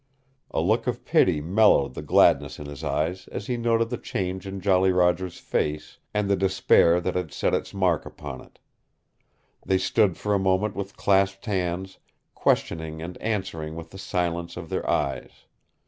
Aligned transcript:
A 0.49 0.59
look 0.61 0.87
of 0.87 1.05
pity 1.05 1.41
mellowed 1.41 1.93
the 1.93 2.01
gladness 2.01 2.57
in 2.57 2.65
his 2.65 2.83
eyes 2.83 3.27
as 3.27 3.45
he 3.45 3.55
noted 3.55 3.91
the 3.91 3.99
change 3.99 4.47
in 4.47 4.59
Jolly 4.59 4.91
Roger's 4.91 5.37
face, 5.37 5.99
and 6.11 6.27
the 6.27 6.35
despair 6.35 6.99
that 6.99 7.13
had 7.15 7.31
set 7.31 7.53
its 7.53 7.71
mark 7.71 8.03
upon 8.03 8.41
it. 8.41 8.57
They 9.63 9.77
stood 9.77 10.17
for 10.17 10.33
a 10.33 10.39
moment 10.39 10.75
with 10.75 10.97
clasped 10.97 11.45
hands, 11.45 11.99
questioning 12.33 12.99
and 12.99 13.15
answering 13.19 13.75
with 13.75 13.91
the 13.91 13.99
silence 13.99 14.57
of 14.57 14.69
their 14.69 14.89
eyes. 14.89 15.45